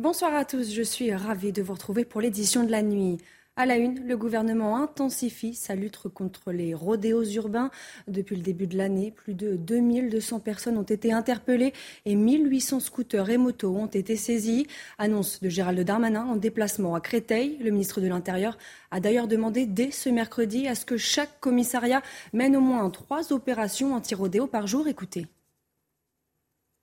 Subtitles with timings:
[0.00, 3.18] Bonsoir à tous, je suis ravie de vous retrouver pour l'édition de la nuit.
[3.54, 7.70] À la une, le gouvernement intensifie sa lutte contre les rodéos urbains.
[8.08, 11.74] Depuis le début de l'année, plus de 2200 personnes ont été interpellées
[12.06, 14.66] et 1800 scooters et motos ont été saisis.
[14.96, 17.58] Annonce de Gérald Darmanin en déplacement à Créteil.
[17.60, 18.56] Le ministre de l'Intérieur
[18.90, 22.00] a d'ailleurs demandé dès ce mercredi à ce que chaque commissariat
[22.32, 24.88] mène au moins trois opérations anti-rodéo par jour.
[24.88, 25.26] Écoutez.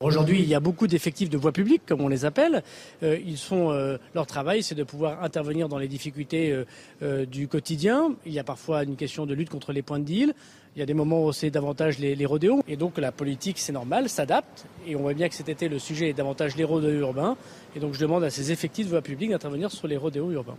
[0.00, 2.62] Aujourd'hui, il y a beaucoup d'effectifs de voie publique, comme on les appelle.
[3.02, 6.56] Euh, ils font euh, leur travail, c'est de pouvoir intervenir dans les difficultés
[7.02, 8.14] euh, du quotidien.
[8.24, 10.34] Il y a parfois une question de lutte contre les points de deal.
[10.76, 12.62] Il y a des moments où c'est davantage les, les, rodéos.
[12.68, 14.66] Et donc la politique, c'est normal, s'adapte.
[14.86, 17.36] Et on voit bien que cet été, le sujet est davantage les rodéos urbains.
[17.74, 20.58] Et donc je demande à ces effectifs de voie publique d'intervenir sur les rodéos urbains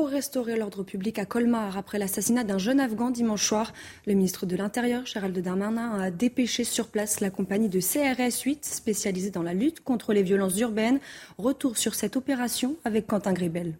[0.00, 3.74] pour restaurer l'ordre public à Colmar après l'assassinat d'un jeune Afghan dimanche soir.
[4.06, 8.64] Le ministre de l'Intérieur, Gérald Darmanin, a dépêché sur place la compagnie de CRS 8
[8.64, 11.00] spécialisée dans la lutte contre les violences urbaines.
[11.36, 13.74] Retour sur cette opération avec Quentin Gribel.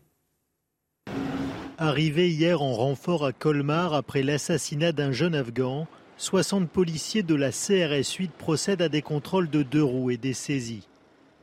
[1.79, 5.87] Arrivé hier en renfort à Colmar après l'assassinat d'un jeune Afghan,
[6.19, 10.35] 60 policiers de la CRS 8 procèdent à des contrôles de deux roues et des
[10.35, 10.87] saisies.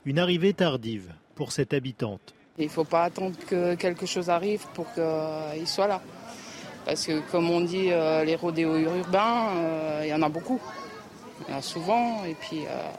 [0.05, 2.35] Une arrivée tardive pour cette habitante.
[2.57, 6.01] Il ne faut pas attendre que quelque chose arrive pour qu'il soit là.
[6.85, 10.59] Parce que comme on dit, euh, les rodéos urbains, euh, il y en a beaucoup.
[11.45, 12.23] Il y en a souvent.
[12.23, 12.89] Et puis, euh,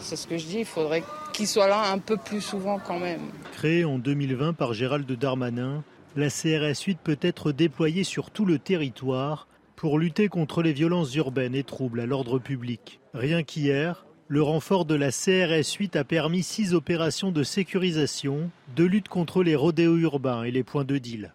[0.00, 2.98] c'est ce que je dis, il faudrait qu'il soit là un peu plus souvent quand
[2.98, 3.20] même.
[3.52, 5.84] Créée en 2020 par Gérald Darmanin,
[6.16, 9.46] la CRS 8 peut être déployée sur tout le territoire
[9.76, 13.00] pour lutter contre les violences urbaines et troubles à l'ordre public.
[13.14, 18.84] Rien qu'hier, le renfort de la CRS 8 a permis six opérations de sécurisation, de
[18.84, 21.34] lutte contre les rodéos urbains et les points de deal.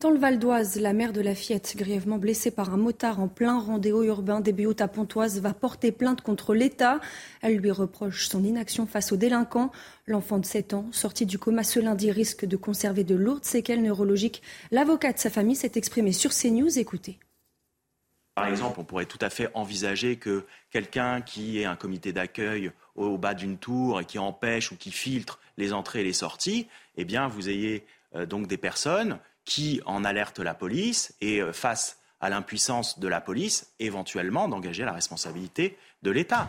[0.00, 3.28] Dans le Val d'Oise, la mère de la fillette, grièvement blessée par un motard en
[3.28, 7.00] plein rendez-vous urbain des à Pontoise, va porter plainte contre l'État.
[7.40, 9.70] Elle lui reproche son inaction face aux délinquants.
[10.06, 13.82] L'enfant de 7 ans, sorti du coma ce lundi, risque de conserver de lourdes séquelles
[13.82, 14.42] neurologiques.
[14.70, 16.78] L'avocat de sa famille s'est exprimé sur CNews.
[16.78, 17.18] Écoutez.
[18.40, 22.72] Par exemple, on pourrait tout à fait envisager que quelqu'un qui ait un comité d'accueil
[22.96, 26.66] au, bas d'une tour et qui empêche ou qui filtre les entrées et les sorties,
[26.96, 27.84] eh bien, vous ayez
[28.14, 33.08] euh, donc des personnes qui en alertent la police et euh, face à l'impuissance de
[33.08, 36.48] la police, éventuellement d'engager la responsabilité de l'État.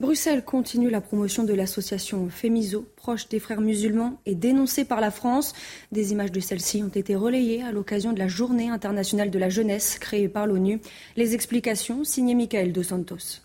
[0.00, 5.10] Bruxelles continue la promotion de l'association Fémiso, proche des frères musulmans et dénoncée par la
[5.10, 5.54] France.
[5.90, 9.48] Des images de celle-ci ont été relayées à l'occasion de la Journée internationale de la
[9.48, 10.80] jeunesse créée par l'ONU.
[11.16, 13.42] Les explications signées Michael Dos Santos.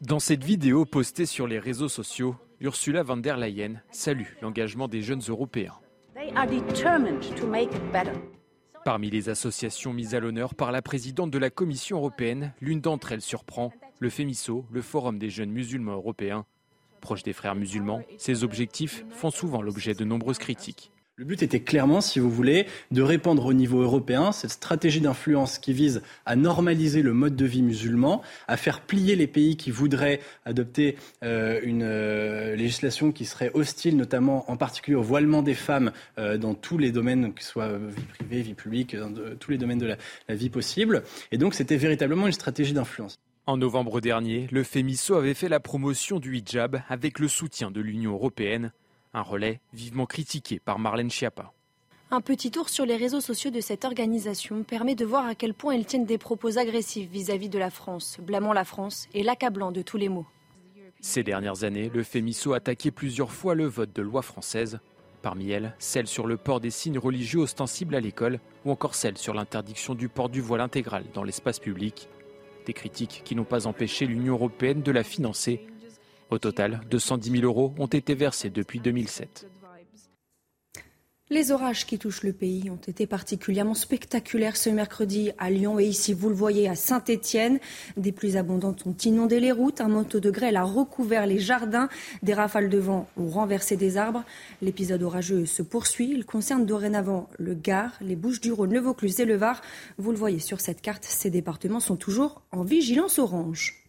[0.00, 5.00] Dans cette vidéo postée sur les réseaux sociaux, Ursula von der Leyen salue l'engagement des
[5.00, 5.74] jeunes Européens.
[8.84, 13.12] Parmi les associations mises à l'honneur par la présidente de la Commission européenne, l'une d'entre
[13.12, 16.46] elles surprend, le FEMISO, le Forum des jeunes musulmans européens.
[17.02, 20.92] Proche des frères musulmans, ces objectifs font souvent l'objet de nombreuses critiques.
[21.20, 25.58] Le but était clairement, si vous voulez, de répandre au niveau européen cette stratégie d'influence
[25.58, 29.70] qui vise à normaliser le mode de vie musulman, à faire plier les pays qui
[29.70, 35.52] voudraient adopter euh, une euh, législation qui serait hostile, notamment en particulier au voilement des
[35.52, 39.50] femmes euh, dans tous les domaines, que ce soit vie privée, vie publique, dans tous
[39.50, 41.02] les domaines de la, la vie possible.
[41.32, 43.16] Et donc c'était véritablement une stratégie d'influence.
[43.44, 47.82] En novembre dernier, le FEMISO avait fait la promotion du hijab avec le soutien de
[47.82, 48.72] l'Union européenne.
[49.12, 51.52] Un relais vivement critiqué par Marlène Schiappa.
[52.12, 55.52] Un petit tour sur les réseaux sociaux de cette organisation permet de voir à quel
[55.52, 59.72] point ils tiennent des propos agressifs vis-à-vis de la France, blâmant la France et l'accablant
[59.72, 60.26] de tous les mots.
[61.00, 64.78] Ces dernières années, le FEMISO a attaqué plusieurs fois le vote de loi française.
[65.22, 69.18] Parmi elles, celle sur le port des signes religieux ostensibles à l'école ou encore celle
[69.18, 72.08] sur l'interdiction du port du voile intégral dans l'espace public.
[72.66, 75.66] Des critiques qui n'ont pas empêché l'Union européenne de la financer
[76.30, 79.46] au total, 210 000 euros ont été versés depuis 2007.
[81.32, 85.84] Les orages qui touchent le pays ont été particulièrement spectaculaires ce mercredi à Lyon et
[85.84, 87.60] ici, vous le voyez, à Saint-Étienne.
[87.96, 91.88] Des pluies abondantes ont inondé les routes, un manteau de grêle a recouvert les jardins,
[92.24, 94.24] des rafales de vent ont renversé des arbres.
[94.60, 96.10] L'épisode orageux se poursuit.
[96.12, 99.62] Il concerne dorénavant le Gard, les Bouches-du-Rhône, le Vaucluse et le Var.
[99.98, 103.79] Vous le voyez sur cette carte, ces départements sont toujours en vigilance orange.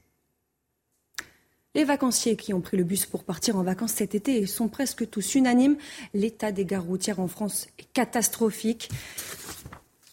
[1.73, 5.09] Les vacanciers qui ont pris le bus pour partir en vacances cet été sont presque
[5.09, 5.77] tous unanimes.
[6.13, 8.89] L'état des gares routières en France est catastrophique.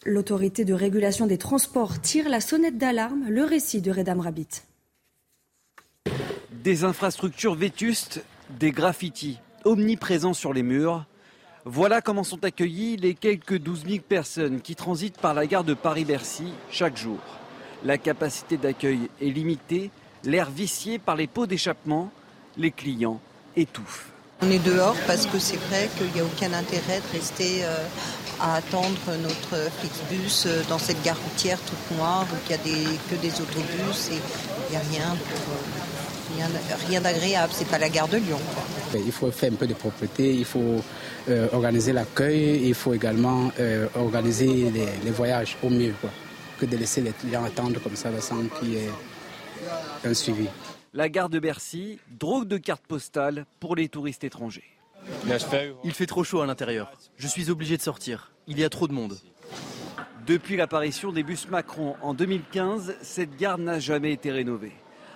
[0.05, 3.25] L'autorité de régulation des transports tire la sonnette d'alarme.
[3.27, 4.47] Le récit de Redam Rabbit.
[6.63, 8.23] Des infrastructures vétustes,
[8.57, 11.05] des graffitis omniprésents sur les murs.
[11.65, 15.73] Voilà comment sont accueillis les quelques 12 000 personnes qui transitent par la gare de
[15.73, 17.19] Paris-Bercy chaque jour.
[17.83, 19.91] La capacité d'accueil est limitée
[20.25, 22.11] l'air vicié par les pots d'échappement,
[22.57, 23.19] les clients
[23.55, 24.09] étouffent.
[24.41, 27.75] On est dehors parce que c'est vrai qu'il n'y a aucun intérêt de rester euh,
[28.39, 32.63] à attendre notre Flixbus euh, dans cette gare routière toute noire où il n'y a
[32.63, 34.19] des, que des autobus et
[34.69, 35.17] il n'y a rien,
[36.37, 36.47] rien,
[36.87, 37.51] rien d'agréable.
[37.53, 38.39] C'est pas la gare de Lyon.
[38.95, 40.81] Il faut faire un peu de propreté, il faut
[41.29, 43.51] euh, organiser l'accueil, il faut également
[43.95, 44.71] organiser
[45.03, 45.93] les, voyages au mieux
[46.57, 48.91] que de laisser les clients attendre comme ça sans qu'il y ait
[50.03, 50.47] un suivi.
[50.93, 54.63] La gare de Bercy, drogue de carte postale pour les touristes étrangers.
[55.83, 56.91] Il fait trop chaud à l'intérieur.
[57.17, 58.31] Je suis obligé de sortir.
[58.47, 59.17] Il y a trop de monde.
[60.25, 64.73] Depuis l'apparition des bus Macron en 2015, cette gare n'a jamais été rénovée.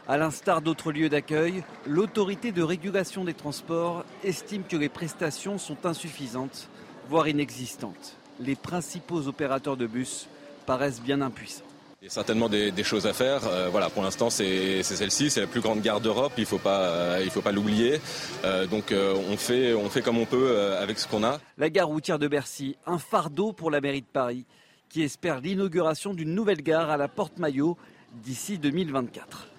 [0.07, 5.85] À l'instar d'autres lieux d'accueil, l'autorité de régulation des transports estime que les prestations sont
[5.85, 6.67] insuffisantes,
[7.09, 8.17] voire inexistantes.
[8.39, 10.27] Les principaux opérateurs de bus
[10.65, 11.63] paraissent bien impuissants.
[12.03, 13.47] Il y a certainement des, choses à faire.
[13.47, 16.33] Euh, voilà, pour l'instant, c'est celle-ci, c'est la plus grande gare d'Europe.
[16.35, 18.01] Il ne faut pas, euh, faut pas l'oublier.
[18.43, 21.39] Euh, donc, on fait, on fait comme on peut avec ce qu'on a.
[21.57, 24.45] La gare routière de Bercy, un fardeau pour la mairie de Paris,
[24.89, 27.77] qui espère l'inauguration d'une nouvelle gare à la Porte Maillot
[28.21, 29.52] d'ici 2024.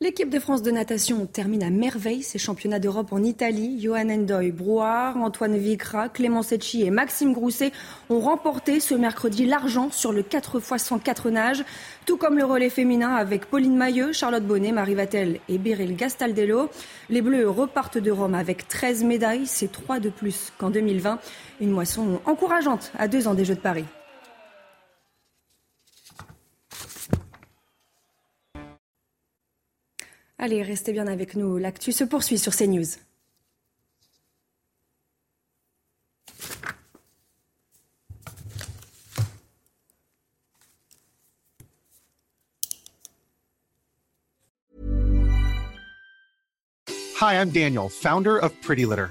[0.00, 3.80] L'équipe de France de natation termine à merveille ses championnats d'Europe en Italie.
[3.80, 7.72] Johan Endoy, Brouard, Antoine Vicra, Clément Secchi et Maxime Grousset
[8.08, 11.64] ont remporté ce mercredi l'argent sur le 4 x 104 nages,
[12.06, 16.70] tout comme le relais féminin avec Pauline Mailleux, Charlotte Bonnet, Marie Vatel et Beryl Gastaldello.
[17.10, 21.18] Les Bleus repartent de Rome avec 13 médailles, c'est 3 de plus qu'en 2020.
[21.60, 23.84] Une moisson encourageante à deux ans des Jeux de Paris.
[30.40, 31.58] Allez, restez bien avec nous.
[31.58, 32.86] L'actu se poursuit sur CNews.
[47.20, 49.10] Hi, I'm Daniel, founder of Pretty Litter.